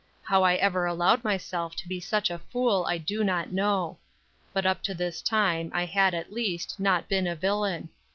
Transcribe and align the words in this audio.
How 0.23 0.41
I 0.41 0.55
ever 0.55 0.87
allowed 0.87 1.23
myself 1.23 1.75
to 1.75 1.87
be 1.87 1.99
such 1.99 2.31
a 2.31 2.39
fool 2.39 2.87
I 2.89 2.97
do 2.97 3.23
not 3.23 3.51
know. 3.51 3.99
But 4.51 4.65
up 4.65 4.81
to 4.85 4.95
this 4.95 5.21
time, 5.21 5.69
I 5.75 5.85
had 5.85 6.15
at 6.15 6.33
least, 6.33 6.79
not 6.79 7.07
been 7.07 7.27
a 7.27 7.35
villain. 7.35 7.89